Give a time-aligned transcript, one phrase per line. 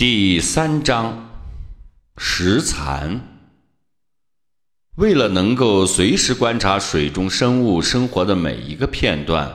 [0.00, 1.28] 第三章
[2.16, 3.20] 石蚕。
[4.96, 9.54] 为了能够随时观察水中生物生活的每一个片段，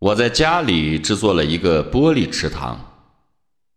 [0.00, 2.96] 我在家里制作了一个玻璃池塘。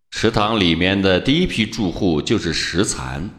[0.10, 3.30] 池塘里面的第一批住户就是石蚕。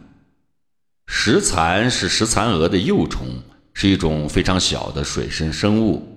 [1.07, 3.27] 石蚕是石蚕蛾的幼虫，
[3.73, 6.07] 是一种非常小的水生生物。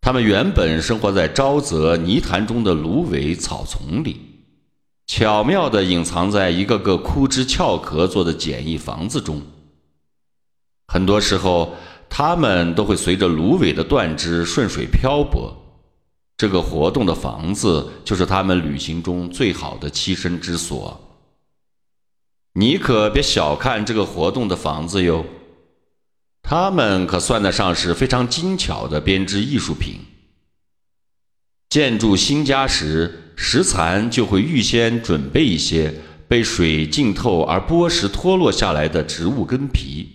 [0.00, 4.25] 它们原本生活在沼泽泥潭中的芦苇草丛里。
[5.06, 9.40] 巧妙地隐藏在一个个枯枝壳壳做的简易房子中。
[10.88, 11.74] 很多时候，
[12.08, 15.54] 它们都会随着芦苇的断枝顺水漂泊。
[16.36, 21.00] 这个活动的房子就是它们旅行中最好的栖身之所。
[22.54, 25.24] 你可别小看这个活动的房子哟，
[26.42, 30.00] 它们可算得上是非常精巧的编织艺术品。
[31.68, 33.22] 建筑新家时。
[33.38, 35.92] 石蚕就会预先准备一些
[36.26, 40.08] 被水浸透而剥蚀脱落下来的植物根皮，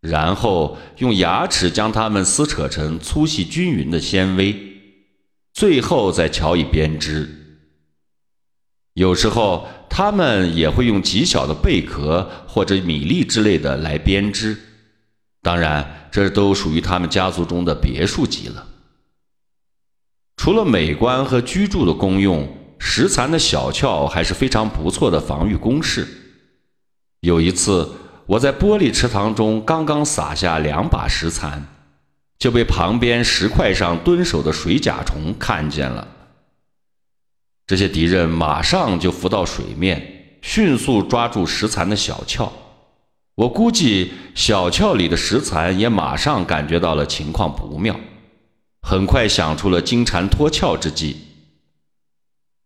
[0.00, 4.56] 然后用牙齿将它们撕扯成粗细均匀的纤维，
[5.52, 7.28] 最后再瞧以编织。
[8.94, 14.56] 有时候，它们也会用极小的贝壳或者米粒之类的来编织，
[15.42, 18.64] 当然，这都属于他们家族中的别墅级了。
[20.46, 26.06] 除了美观和居住的功用，石蚕的小壳还是非常不错的防御工事。
[27.18, 27.90] 有一次，
[28.26, 31.66] 我在玻璃池塘中刚刚撒下两把石蚕，
[32.38, 36.06] 就被旁边石块上蹲守的水甲虫看见了。
[37.66, 42.48] 这些敌人马上就浮到水面，迅速抓住石蚕的小壳。
[43.34, 47.98] 我估计小壳里的石蚕也马上感觉到了情况不妙。
[48.88, 51.16] 很快想出了金蝉脱壳之计。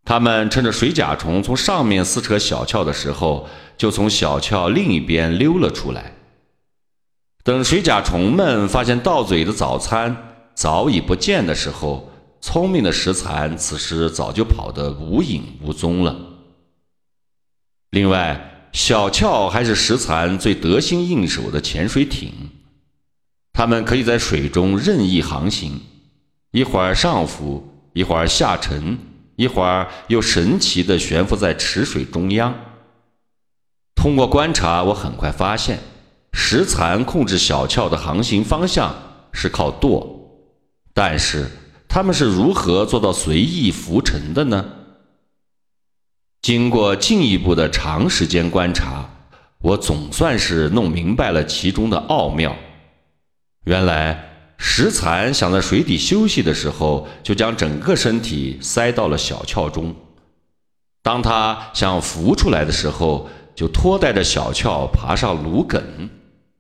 [0.05, 6.13] 他们趁着水甲虫从上面撕扯小壳的时候，就从小壳另一边溜了出来。
[7.43, 10.15] 等水甲虫们发现到嘴的早餐
[10.55, 16.15] 早已不见的时候，聪明的石蚕此时早就跑得无影无踪了。
[17.93, 22.31] 另外，小壳还是石蚕最得心应手的潜水艇，
[23.55, 25.81] 它们可以在水中任意航行。
[26.53, 28.99] 一会儿上浮，一会儿下沉，
[29.37, 32.53] 一会儿又神奇地悬浮在池水中央。
[33.95, 35.79] 通过观察，我很快发现，
[36.33, 38.93] 石蚕控制小壳的航行方向
[39.33, 40.43] 是靠舵，
[40.93, 41.49] 但是
[41.89, 44.65] 它们是如何做到随意浮沉的呢？
[46.43, 49.09] 经过进一步的长时间观察，
[49.61, 52.57] 我总算是弄明白了其中的奥妙。
[53.67, 54.30] 原来。
[54.63, 59.95] 石蚕想在水底休息的时候，就将整个身体塞到了小壳中。
[61.03, 65.83] 当它想浮出来的时候，就拖带着小壳爬上芦梗，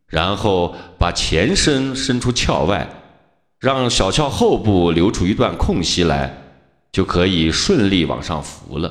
[0.06, 2.88] 然后把前身伸出壳外，
[3.58, 6.34] 让小壳后部留出一段空隙来，
[6.90, 8.90] 就可以顺利往上浮了。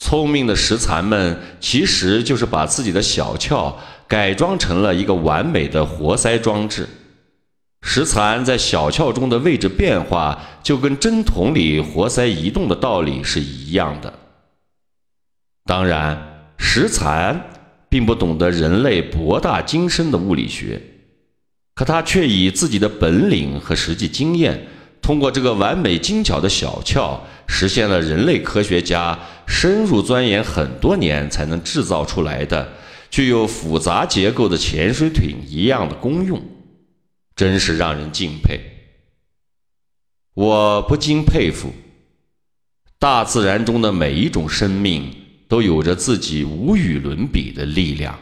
[0.00, 3.76] 聪明的石蚕们其实就是把自己的小壳
[4.08, 6.88] 改装成了一个完美的活塞装置。
[7.80, 14.12] 石蚕在小窍中的位置变化，就跟针筒里活塞移动的道理是一样的。
[15.64, 17.40] 当然，石蚕
[17.88, 20.80] 并不懂得人类博大精深的物理学，
[21.74, 24.66] 可它却以自己的本领和实际经验，
[25.00, 32.68] 通过这个完美精巧的小窍，实现了人类科学家深入钻研很多年才能制造出来的
[33.08, 36.42] 具有复杂结构的潜水艇一样的功用。
[37.38, 38.60] 真是让人敬佩。
[40.34, 41.72] 我不禁佩服，
[42.98, 45.14] 大自然中的每一种生命
[45.46, 48.18] 都有着自己无与伦比的力量。